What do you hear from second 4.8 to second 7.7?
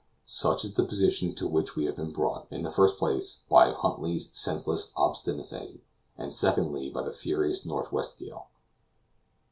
obstinacy, and, secondly, by the furious